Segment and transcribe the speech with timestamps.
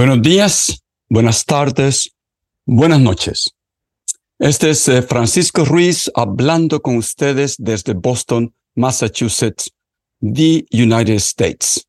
[0.00, 2.16] Buenos días, buenas tardes,
[2.64, 3.54] buenas noches.
[4.38, 9.70] Este es eh, Francisco Ruiz hablando con ustedes desde Boston, Massachusetts,
[10.22, 11.86] the United States.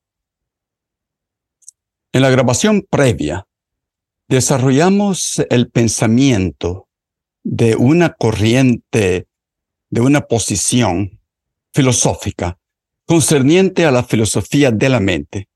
[2.11, 3.47] En la grabación previa,
[4.27, 6.90] desarrollamos el pensamiento
[7.43, 9.29] de una corriente,
[9.90, 11.21] de una posición
[11.73, 12.59] filosófica
[13.05, 15.48] concerniente a la filosofía de la mente,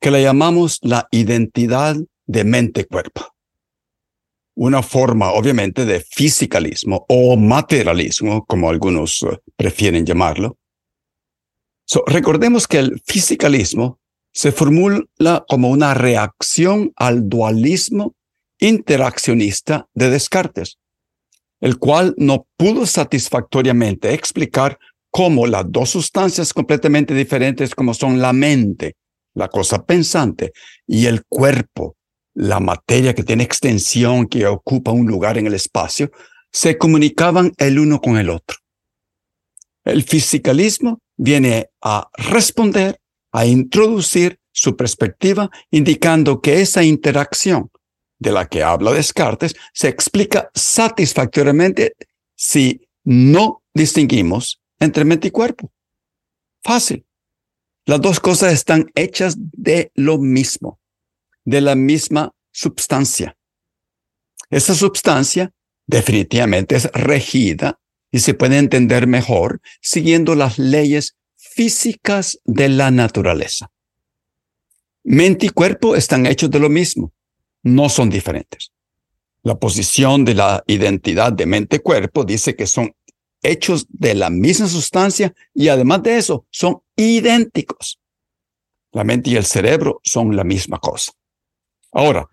[0.00, 3.34] que la llamamos la identidad de mente-cuerpo.
[4.56, 10.56] Una forma, obviamente, de fisicalismo o materialismo, como algunos eh, prefieren llamarlo.
[12.06, 13.98] recordemos que el fisicalismo
[14.32, 15.04] se formula
[15.48, 18.14] como una reacción al dualismo
[18.60, 20.78] interaccionista de Descartes,
[21.60, 24.78] el cual no pudo satisfactoriamente explicar
[25.10, 28.94] cómo las dos sustancias completamente diferentes como son la mente,
[29.40, 30.52] la cosa pensante,
[30.86, 31.96] y el cuerpo,
[32.34, 36.10] la materia que tiene extensión, que ocupa un lugar en el espacio,
[36.52, 38.58] se comunicaban el uno con el otro.
[39.84, 43.00] El fisicalismo viene a responder
[43.32, 47.70] a introducir su perspectiva indicando que esa interacción
[48.18, 51.94] de la que habla Descartes se explica satisfactoriamente
[52.36, 55.72] si no distinguimos entre mente y cuerpo.
[56.62, 57.04] Fácil.
[57.90, 60.78] Las dos cosas están hechas de lo mismo,
[61.44, 63.36] de la misma sustancia.
[64.48, 65.52] Esa sustancia
[65.88, 67.80] definitivamente es regida
[68.12, 73.72] y se puede entender mejor siguiendo las leyes físicas de la naturaleza.
[75.02, 77.12] Mente y cuerpo están hechos de lo mismo,
[77.64, 78.70] no son diferentes.
[79.42, 82.94] La posición de la identidad de mente-cuerpo dice que son
[83.42, 88.00] hechos de la misma sustancia y además de eso son idénticos.
[88.92, 91.12] La mente y el cerebro son la misma cosa.
[91.92, 92.28] Ahora,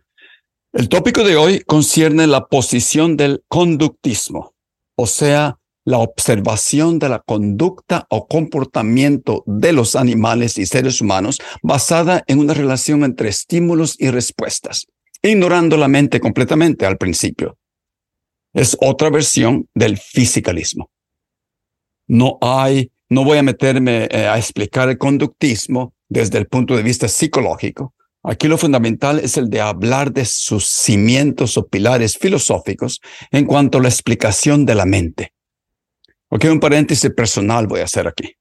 [0.74, 4.54] el tópico de hoy concierne la posición del conductismo,
[4.96, 11.40] o sea, la observación de la conducta o comportamiento de los animales y seres humanos
[11.64, 14.88] basada en una relación entre estímulos y respuestas,
[15.24, 17.58] ignorando la mente completamente al principio.
[18.54, 20.90] Es otra versión del fisicalismo.
[22.08, 26.84] No hay, no voy a meterme eh, a explicar el conductismo desde el punto de
[26.84, 27.94] vista psicológico.
[28.24, 33.00] Aquí lo fundamental es el de hablar de sus cimientos o pilares filosóficos
[33.32, 35.34] en cuanto a la explicación de la mente.
[36.30, 38.34] Ok, un paréntesis personal voy a hacer aquí.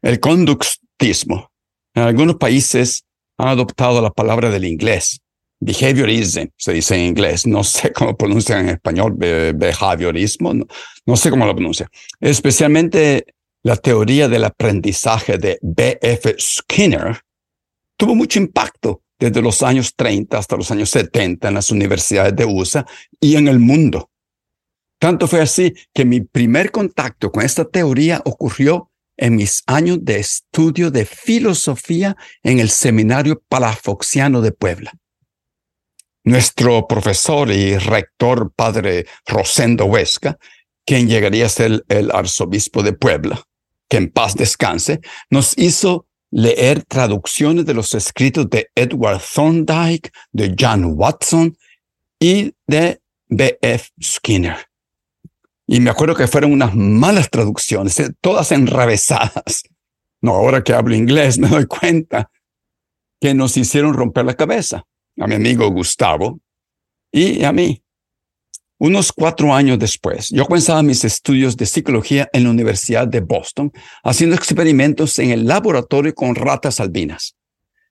[0.00, 1.50] El conductismo.
[1.94, 3.04] En algunos países
[3.36, 5.20] han adoptado la palabra del inglés.
[5.60, 7.46] Behaviorism se dice en inglés.
[7.46, 9.14] No sé cómo pronuncia en español.
[9.16, 10.54] behaviorismo.
[10.54, 10.66] No,
[11.06, 11.88] no sé cómo lo pronuncia.
[12.18, 13.26] Especialmente
[13.62, 16.34] la teoría del aprendizaje de B.F.
[16.38, 17.20] Skinner
[17.96, 22.46] tuvo mucho impacto desde los años 30 hasta los años 70 en las universidades de
[22.46, 22.86] USA
[23.20, 24.10] y en el mundo.
[24.98, 30.18] Tanto fue así que mi primer contacto con esta teoría ocurrió en mis años de
[30.18, 34.92] estudio de filosofía en el Seminario Palafoxiano de Puebla.
[36.30, 40.38] Nuestro profesor y rector, padre Rosendo Huesca,
[40.86, 43.42] quien llegaría a ser el arzobispo de Puebla,
[43.88, 50.54] que en paz descanse, nos hizo leer traducciones de los escritos de Edward Thorndike, de
[50.56, 51.58] John Watson
[52.20, 53.88] y de B.F.
[54.00, 54.68] Skinner.
[55.66, 59.64] Y me acuerdo que fueron unas malas traducciones, eh, todas enravesadas.
[60.20, 62.30] No, ahora que hablo inglés me doy cuenta
[63.20, 64.86] que nos hicieron romper la cabeza.
[65.20, 66.40] A mi amigo Gustavo
[67.12, 67.82] y a mí.
[68.78, 73.70] Unos cuatro años después, yo comenzaba mis estudios de psicología en la Universidad de Boston,
[74.02, 77.36] haciendo experimentos en el laboratorio con ratas albinas,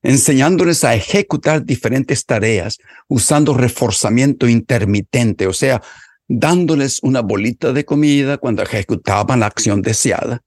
[0.01, 5.83] enseñándoles a ejecutar diferentes tareas usando reforzamiento intermitente, o sea,
[6.27, 10.41] dándoles una bolita de comida cuando ejecutaban la acción deseada.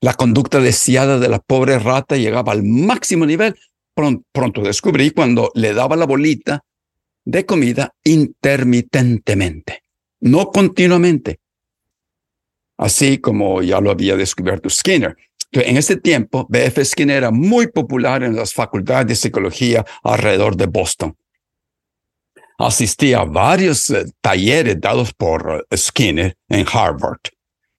[0.00, 3.54] La conducta deseada de la pobre rata llegaba al máximo nivel.
[3.96, 6.62] Pronto, descubrí cuando le daba la bolita
[7.24, 9.84] de comida intermitentemente,
[10.20, 11.40] no continuamente.
[12.76, 15.16] Así como ya lo había descubierto Skinner.
[15.50, 16.84] En ese tiempo, B.F.
[16.84, 21.16] Skinner era muy popular en las facultades de psicología alrededor de Boston.
[22.58, 27.20] Asistí a varios eh, talleres dados por eh, Skinner en Harvard.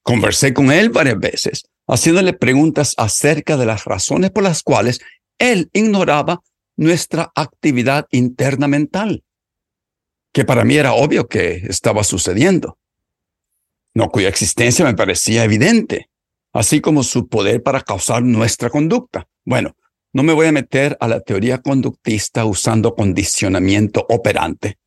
[0.01, 4.99] Conversé con él varias veces, haciéndole preguntas acerca de las razones por las cuales
[5.39, 6.41] él ignoraba
[6.75, 9.23] nuestra actividad interna mental,
[10.31, 12.77] que para mí era obvio que estaba sucediendo,
[13.93, 16.09] no cuya existencia me parecía evidente,
[16.53, 19.27] así como su poder para causar nuestra conducta.
[19.43, 19.75] Bueno,
[20.13, 24.77] no me voy a meter a la teoría conductista usando condicionamiento operante,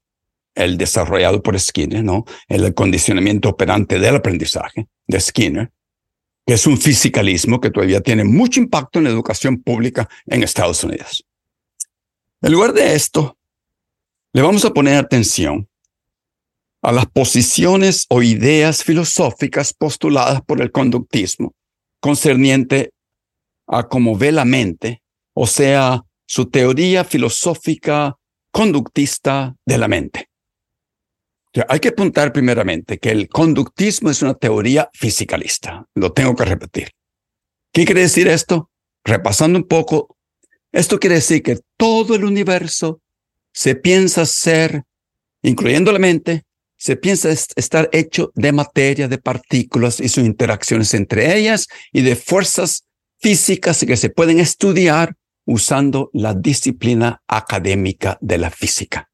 [0.54, 2.24] el desarrollado por Skinner, ¿no?
[2.48, 5.70] El condicionamiento operante del aprendizaje de Skinner,
[6.46, 11.24] es un fisicalismo que todavía tiene mucho impacto en la educación pública en Estados Unidos.
[12.42, 13.36] En lugar de esto,
[14.32, 15.68] le vamos a poner atención
[16.82, 21.54] a las posiciones o ideas filosóficas postuladas por el conductismo
[22.00, 22.92] concerniente
[23.66, 25.02] a cómo ve la mente,
[25.34, 28.16] o sea, su teoría filosófica
[28.50, 30.29] conductista de la mente.
[31.68, 35.86] Hay que apuntar primeramente que el conductismo es una teoría fisicalista.
[35.94, 36.90] Lo tengo que repetir.
[37.72, 38.70] ¿Qué quiere decir esto?
[39.04, 40.16] Repasando un poco,
[40.70, 43.00] esto quiere decir que todo el universo
[43.52, 44.84] se piensa ser,
[45.42, 46.44] incluyendo la mente,
[46.76, 52.16] se piensa estar hecho de materia, de partículas y sus interacciones entre ellas y de
[52.16, 52.84] fuerzas
[53.18, 59.09] físicas que se pueden estudiar usando la disciplina académica de la física.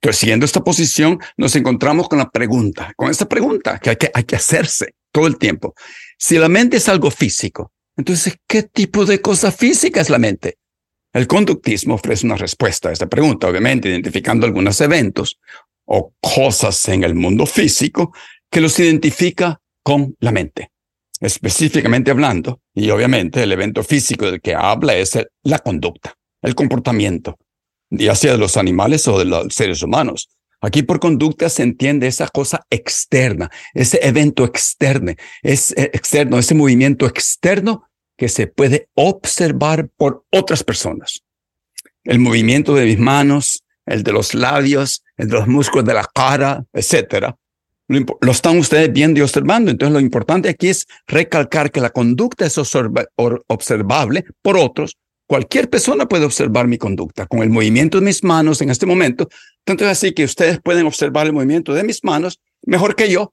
[0.00, 4.10] Entonces, siguiendo esta posición, nos encontramos con la pregunta, con esta pregunta que hay que,
[4.12, 5.74] hay que hacerse todo el tiempo.
[6.18, 10.58] Si la mente es algo físico, entonces, ¿qué tipo de cosa física es la mente?
[11.12, 15.38] El conductismo ofrece una respuesta a esta pregunta, obviamente identificando algunos eventos
[15.86, 18.14] o cosas en el mundo físico
[18.50, 20.70] que los identifica con la mente.
[21.20, 27.38] Específicamente hablando, y obviamente el evento físico del que habla es la conducta, el comportamiento,
[27.98, 30.28] ya sea de los animales o de los seres humanos.
[30.60, 35.12] Aquí por conducta se entiende esa cosa externa, ese evento externo,
[35.42, 41.22] es eh, externo, ese movimiento externo que se puede observar por otras personas.
[42.04, 46.08] El movimiento de mis manos, el de los labios, el de los músculos de la
[46.12, 47.36] cara, etcétera.
[47.88, 49.70] Lo, están ustedes viendo y observando.
[49.70, 54.96] Entonces, lo importante aquí es recalcar que la conducta es observable por otros.
[55.26, 59.28] Cualquier persona puede observar mi conducta con el movimiento de mis manos en este momento.
[59.64, 63.32] Tanto es así que ustedes pueden observar el movimiento de mis manos mejor que yo,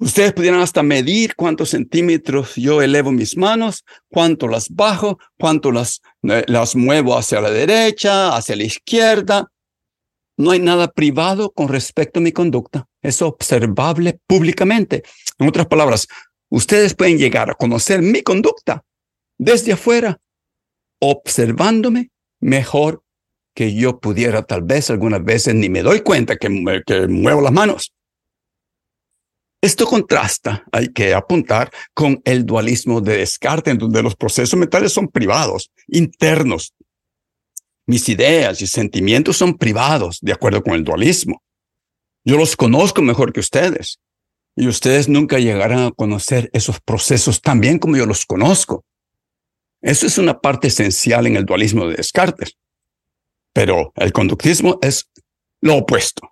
[0.00, 6.02] Ustedes pudieran hasta medir cuántos centímetros yo elevo mis manos, cuánto las bajo, cuánto las,
[6.22, 9.50] eh, las muevo hacia la derecha, hacia la izquierda.
[10.36, 12.86] No hay nada privado con respecto a mi conducta.
[13.02, 15.02] Es observable públicamente.
[15.36, 16.06] En otras palabras,
[16.48, 18.84] ustedes pueden llegar a conocer mi conducta
[19.36, 20.20] desde afuera,
[21.00, 22.10] observándome
[22.40, 23.02] mejor
[23.54, 27.52] que yo pudiera tal vez algunas veces ni me doy cuenta que, que muevo las
[27.52, 27.92] manos.
[29.60, 34.92] Esto contrasta, hay que apuntar, con el dualismo de Descartes, en donde los procesos mentales
[34.92, 36.74] son privados, internos.
[37.84, 41.42] Mis ideas y sentimientos son privados, de acuerdo con el dualismo.
[42.24, 43.98] Yo los conozco mejor que ustedes.
[44.54, 48.84] Y ustedes nunca llegarán a conocer esos procesos tan bien como yo los conozco.
[49.80, 52.56] Eso es una parte esencial en el dualismo de Descartes.
[53.52, 55.08] Pero el conductismo es
[55.60, 56.30] lo opuesto.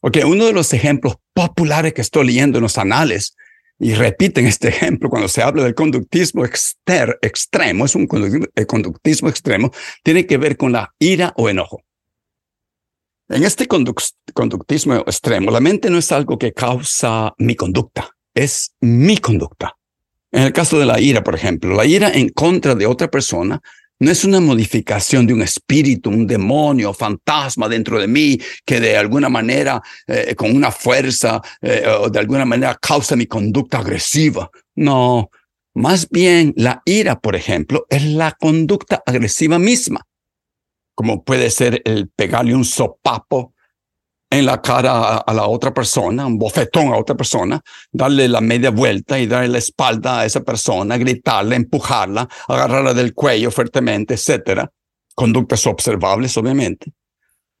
[0.00, 3.36] Ok, uno de los ejemplos populares que estoy leyendo en los anales,
[3.78, 9.72] y repiten este ejemplo cuando se habla del conductismo exter, extremo, es un conductismo extremo,
[10.04, 11.82] tiene que ver con la ira o enojo.
[13.28, 19.18] En este conductismo extremo, la mente no es algo que causa mi conducta, es mi
[19.18, 19.76] conducta.
[20.32, 23.60] En el caso de la ira, por ejemplo, la ira en contra de otra persona
[24.00, 28.96] no es una modificación de un espíritu, un demonio, fantasma dentro de mí que de
[28.96, 34.50] alguna manera, eh, con una fuerza eh, o de alguna manera causa mi conducta agresiva.
[34.74, 35.30] No,
[35.74, 40.04] más bien la ira, por ejemplo, es la conducta agresiva misma,
[40.96, 43.51] como puede ser el pegarle un sopapo
[44.32, 47.60] en la cara a, la otra persona, un bofetón a otra persona,
[47.92, 53.12] darle la media vuelta y darle la espalda a esa persona, gritarle, empujarla, agarrarla del
[53.12, 54.70] cuello fuertemente, etcétera.
[55.14, 56.92] Conductas observables, obviamente.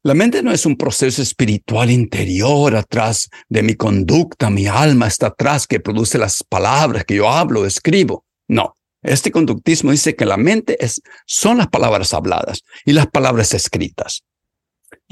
[0.02, 5.26] La mente no es un proceso espiritual interior atrás de mi conducta, mi alma está
[5.26, 8.24] atrás que produce las palabras que yo hablo, escribo.
[8.48, 13.52] No, este conductismo dice que la mente es, son las palabras habladas y las palabras
[13.52, 14.22] escritas.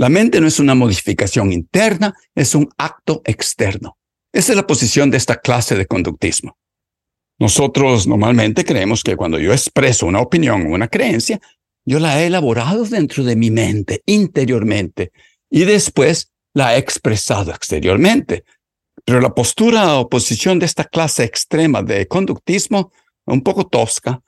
[0.00, 3.98] La mente no es una modificación interna, es un acto externo.
[4.32, 6.56] Esa es la posición de esta clase de conductismo.
[7.38, 11.38] Nosotros normalmente creemos que cuando yo expreso una opinión o una creencia,
[11.84, 15.12] yo la he elaborado dentro de mi mente, interiormente,
[15.50, 18.44] y después la he expresado exteriormente.
[19.04, 22.90] Pero la postura o posición de esta clase extrema de conductismo,
[23.26, 24.22] un poco tosca,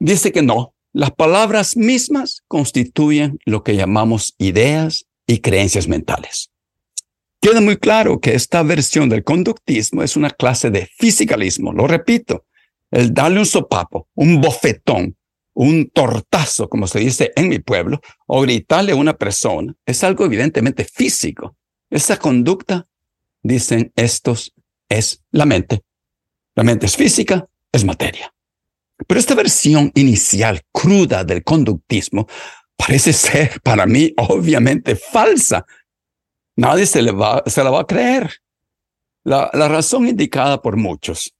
[0.00, 6.50] dice que no, las palabras mismas constituyen lo que llamamos ideas y creencias mentales.
[7.38, 11.74] Queda muy claro que esta versión del conductismo es una clase de fisicalismo.
[11.74, 12.46] Lo repito,
[12.90, 15.18] el darle un sopapo, un bofetón,
[15.52, 20.24] un tortazo, como se dice en mi pueblo, o gritarle a una persona, es algo
[20.24, 21.58] evidentemente físico.
[21.90, 22.86] Esa conducta,
[23.42, 24.54] dicen estos,
[24.88, 25.82] es la mente.
[26.54, 28.32] La mente es física, es materia.
[29.06, 32.26] Pero esta versión inicial, cruda del conductismo,
[32.76, 35.66] parece ser para mí obviamente falsa
[36.56, 38.40] Nadie se, le va, se la va a creer.
[39.24, 41.34] La, la razón indicada por muchos,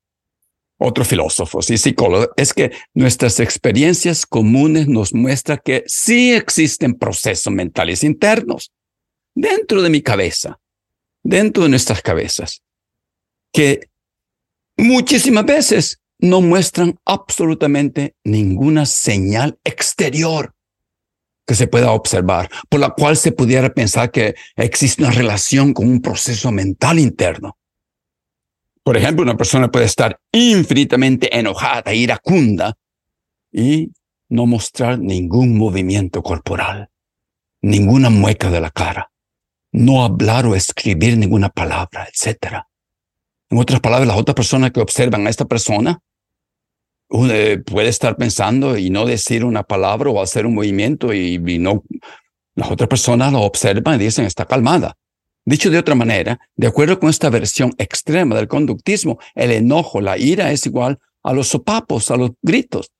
[0.78, 7.52] otros filósofos y psicólogos, es que nuestras experiencias comunes nos muestran que sí existen procesos
[7.52, 8.72] mentales internos
[9.34, 10.58] dentro de mi cabeza,
[11.22, 12.62] dentro de nuestras cabezas,
[13.52, 13.88] que
[14.76, 20.54] muchísimas veces no muestran absolutamente ninguna señal exterior
[21.46, 25.88] que se pueda observar, por la cual se pudiera pensar que existe una relación con
[25.88, 27.56] un proceso mental interno.
[28.82, 32.76] Por ejemplo, una persona puede estar infinitamente enojada, iracunda,
[33.52, 33.92] y
[34.28, 36.90] no mostrar ningún movimiento corporal,
[37.62, 39.10] ninguna mueca de la cara,
[39.72, 42.64] no hablar o escribir ninguna palabra, etc.
[43.50, 46.00] En otras palabras, las otras personas que observan a esta persona
[47.08, 51.84] puede estar pensando y no decir una palabra o hacer un movimiento y, no,
[52.54, 54.96] las otras personas lo observan y dicen está calmada.
[55.44, 60.18] Dicho de otra manera, de acuerdo con esta versión extrema del conductismo, el enojo, la
[60.18, 62.90] ira es igual a los sopapos, a los gritos.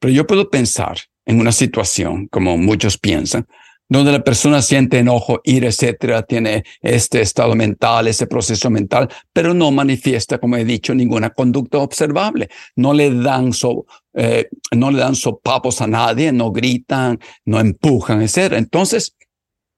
[0.00, 3.46] Pero yo puedo pensar en una situación, como muchos piensan,
[3.90, 9.52] donde la persona siente enojo, ira, etcétera, tiene este estado mental, ese proceso mental, pero
[9.52, 12.48] no manifiesta, como he dicho, ninguna conducta observable.
[12.76, 18.22] No le dan so, eh, no le dan sopapos a nadie, no gritan, no empujan,
[18.22, 18.58] etcétera.
[18.58, 19.16] Entonces,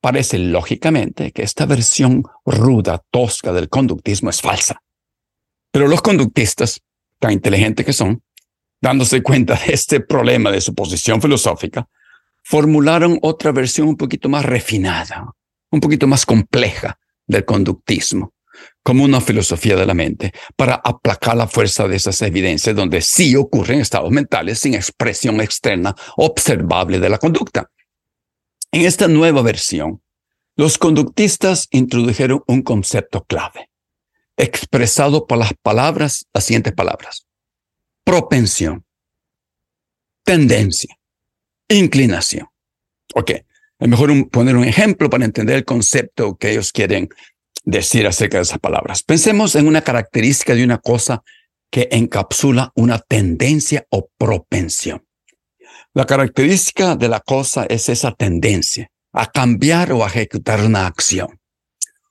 [0.02, 4.82] parece lógicamente que esta versión ruda, tosca del conductismo es falsa.
[5.70, 6.82] Pero los conductistas,
[7.18, 8.22] tan inteligentes que son,
[8.78, 11.88] dándose cuenta de este problema de su posición filosófica,
[12.42, 15.32] formularon otra versión un poquito más refinada,
[15.70, 18.34] un poquito más compleja del conductismo,
[18.82, 23.34] como una filosofía de la mente, para aplacar la fuerza de esas evidencias donde sí
[23.36, 27.70] ocurren estados mentales sin expresión externa observable de la conducta.
[28.70, 30.02] En esta nueva versión,
[30.56, 33.70] los conductistas introdujeron un concepto clave,
[34.36, 37.26] expresado por las palabras, las siguientes palabras.
[38.04, 38.84] Propensión,
[40.24, 40.98] tendencia,
[41.68, 42.46] inclinación.
[43.14, 47.08] Ok, es mejor poner un ejemplo para entender el concepto que ellos quieren
[47.64, 49.02] decir acerca de esas palabras.
[49.02, 51.22] Pensemos en una característica de una cosa
[51.70, 55.04] que encapsula una tendencia o propensión.
[55.94, 61.38] La característica de la cosa es esa tendencia a cambiar o a ejecutar una acción.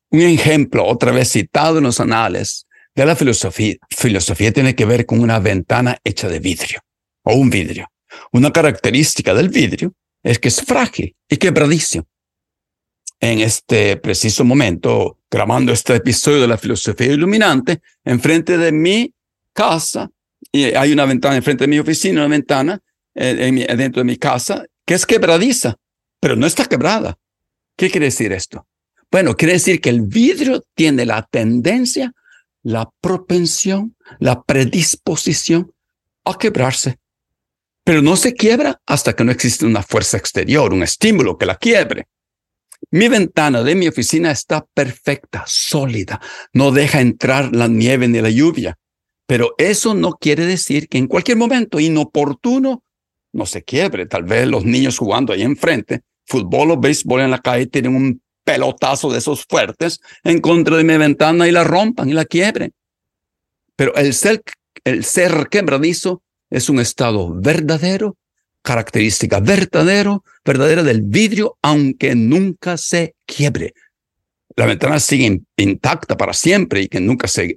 [0.10, 5.05] Un ejemplo, otra vez citado en los anales de la filosofía, filosofía tiene que ver
[5.05, 6.81] con una ventana hecha de vidrio
[7.24, 7.88] o un vidrio.
[8.32, 12.08] Una característica del vidrio es que es frágil y quebradizo.
[13.20, 19.13] En este preciso momento, grabando este episodio de la filosofía iluminante, enfrente de mi
[19.53, 20.10] casa,
[20.51, 22.80] y hay una ventana enfrente de mi oficina, una ventana
[23.13, 25.77] eh, dentro de mi casa, que es quebradiza,
[26.20, 27.18] pero no está quebrada.
[27.75, 28.68] ¿Qué quiere decir esto?
[29.12, 32.13] Bueno, quiere decir que el vidrio tiene la tendencia,
[32.63, 35.74] la propensión, la predisposición
[36.24, 37.00] a quebrarse
[37.84, 41.58] pero no se quiebra hasta que no existe una fuerza exterior, un estímulo que la
[41.58, 42.08] quiebre.
[42.90, 46.20] Mi ventana de mi oficina está perfecta, sólida,
[46.54, 48.78] no deja entrar la nieve ni la lluvia,
[49.28, 52.84] pero eso no quiere decir que en cualquier momento inoportuno
[53.34, 54.06] no se quiebre.
[54.06, 58.22] Tal vez los niños jugando ahí enfrente, fútbol o béisbol en la calle, tienen un
[58.44, 62.74] pelotazo de esos fuertes en contra de mi ventana y la rompan y la quiebren.
[63.76, 64.44] Pero el ser,
[64.84, 68.17] el ser quebradizo es un estado verdadero,
[68.62, 73.74] característica verdadero, verdadera del vidrio, aunque nunca se quiebre.
[74.55, 77.55] La ventana sigue intacta para siempre y que nunca se,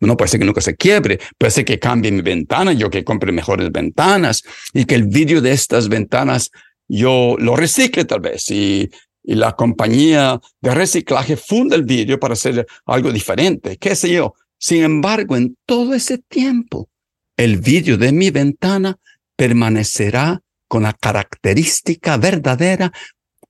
[0.00, 3.32] no puede que nunca se quiebre, puede ser que cambie mi ventana, yo que compre
[3.32, 4.42] mejores ventanas
[4.74, 6.50] y que el vidrio de estas ventanas
[6.88, 8.90] yo lo recicle tal vez y
[9.22, 14.34] y la compañía de reciclaje funda el vidrio para hacer algo diferente, qué sé yo.
[14.58, 16.88] Sin embargo, en todo ese tiempo,
[17.36, 18.98] el vidrio de mi ventana
[19.36, 22.92] permanecerá con la característica verdadera,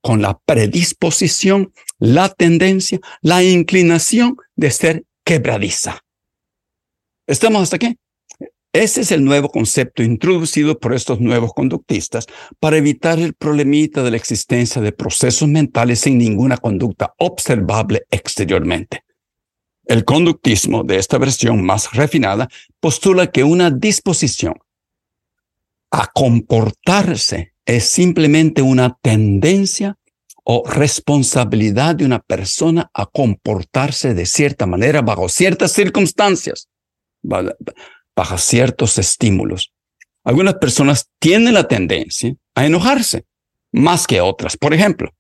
[0.01, 6.01] con la predisposición, la tendencia, la inclinación de ser quebradiza.
[7.27, 7.97] ¿Estamos hasta aquí?
[8.75, 12.27] Ese es el nuevo concepto introducido por estos nuevos conductistas
[12.59, 19.05] para evitar el problemita de la existencia de procesos mentales sin ninguna conducta observable exteriormente.
[19.85, 22.49] El conductismo de esta versión más refinada
[22.81, 24.55] postula que una disposición
[25.91, 29.99] a comportarse es simplemente una tendencia
[30.45, 36.69] o responsabilidad de una persona a comportarse de cierta manera bajo ciertas circunstancias
[37.23, 39.73] bajo ciertos estímulos.
[40.25, 43.25] Algunas personas tienen la tendencia a enojarse
[43.73, 44.57] más que otras.
[44.57, 45.11] Por ejemplo,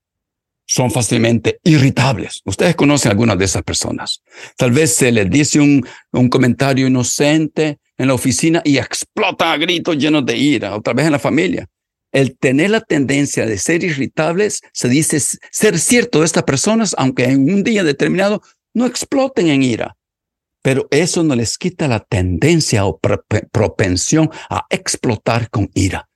[0.66, 2.40] son fácilmente irritables.
[2.45, 4.23] Ustedes conocen algunas de esas personas.
[4.57, 9.57] Tal vez se les dice un, un comentario inocente en la oficina y explota a
[9.57, 11.69] gritos llenos de ira, otra vez en la familia.
[12.11, 17.25] El tener la tendencia de ser irritables se dice ser cierto de estas personas, aunque
[17.25, 18.42] en un día determinado
[18.75, 19.97] no exploten en ira
[20.62, 26.09] pero eso no les quita la tendencia o propensión a explotar con ira.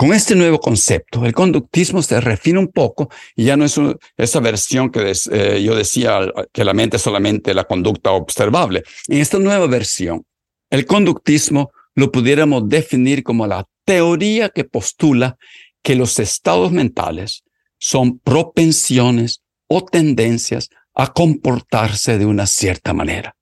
[0.00, 3.78] Con este nuevo concepto, el conductismo se refina un poco y ya no es
[4.16, 6.20] esa versión que eh, yo decía
[6.54, 8.82] que la mente es solamente la conducta observable.
[9.08, 10.24] En esta nueva versión,
[10.70, 15.36] el conductismo lo pudiéramos definir como la teoría que postula
[15.82, 17.44] que los estados mentales
[17.78, 23.36] son propensiones o tendencias a comportarse de una cierta manera.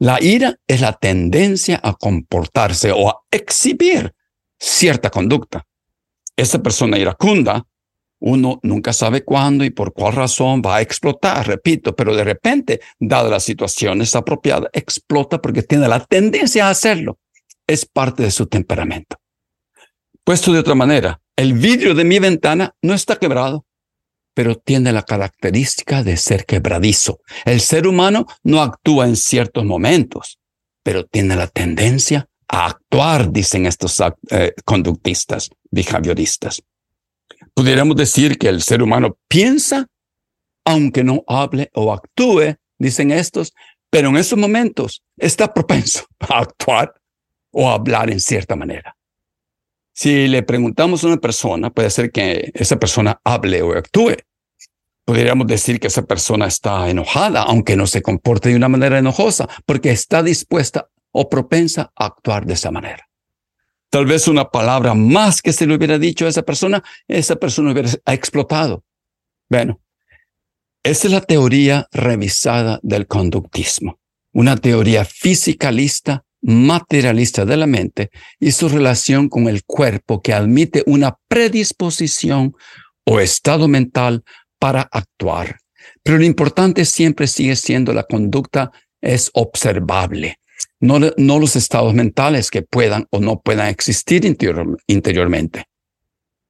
[0.00, 4.12] La ira es la tendencia a comportarse o a exhibir
[4.58, 5.64] cierta conducta.
[6.36, 7.66] Esa persona iracunda,
[8.18, 12.80] uno nunca sabe cuándo y por cuál razón va a explotar, repito, pero de repente,
[12.98, 17.18] dada las situaciones apropiadas, explota porque tiene la tendencia a hacerlo.
[17.66, 19.16] Es parte de su temperamento.
[20.24, 23.66] Puesto de otra manera, el vidrio de mi ventana no está quebrado,
[24.34, 27.20] pero tiene la característica de ser quebradizo.
[27.44, 30.38] El ser humano no actúa en ciertos momentos,
[30.82, 36.62] pero tiene la tendencia a actuar, dicen estos eh, conductistas, behavioristas.
[37.54, 39.86] Pudiéramos decir que el ser humano piensa,
[40.64, 43.54] aunque no hable o actúe, dicen estos,
[43.90, 46.94] pero en esos momentos está propenso a actuar
[47.50, 48.96] o a hablar en cierta manera.
[49.94, 54.16] Si le preguntamos a una persona, puede ser que esa persona hable o actúe.
[55.06, 59.48] Podríamos decir que esa persona está enojada, aunque no se comporte de una manera enojosa,
[59.64, 63.08] porque está dispuesta o propensa a actuar de esa manera.
[63.90, 67.72] Tal vez una palabra más que se le hubiera dicho a esa persona, esa persona
[67.72, 68.84] hubiera explotado.
[69.48, 69.80] Bueno,
[70.82, 73.98] esa es la teoría revisada del conductismo,
[74.32, 80.82] una teoría fisicalista materialista de la mente y su relación con el cuerpo que admite
[80.86, 82.54] una predisposición
[83.06, 84.22] o estado mental
[84.58, 85.56] para actuar.
[86.02, 90.38] Pero lo importante siempre sigue siendo la conducta es observable,
[90.80, 95.64] no, no los estados mentales que puedan o no puedan existir interiormente.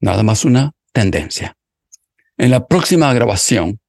[0.01, 1.57] Nada más una tendencia.
[2.37, 3.81] En la próxima grabación,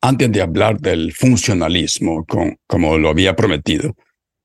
[0.00, 3.94] antes de hablar del funcionalismo, con, como lo había prometido,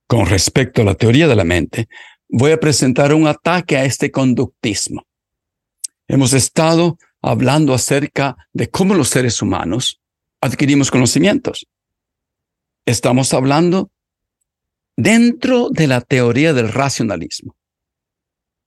[0.07, 1.87] con respecto a la teoría de la mente,
[2.27, 5.05] voy a presentar un ataque a este conductismo.
[6.07, 10.01] Hemos estado hablando acerca de cómo los seres humanos
[10.41, 11.65] adquirimos conocimientos.
[12.85, 13.89] Estamos hablando
[14.95, 17.55] dentro de la teoría del racionalismo.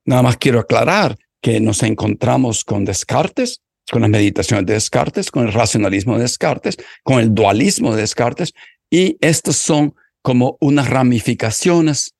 [0.05, 5.47] Nada más quiero aclarar que nos encontramos con Descartes, con las meditaciones de Descartes, con
[5.47, 8.53] el racionalismo de Descartes, con el dualismo de Descartes,
[8.89, 12.13] y estos son como unas ramificaciones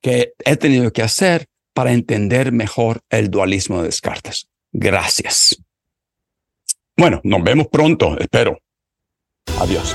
[0.00, 4.48] que he tenido que hacer para entender mejor el dualismo de Descartes.
[4.72, 5.56] Gracias.
[6.96, 8.58] Bueno, nos vemos pronto, espero.
[9.60, 9.94] Adiós.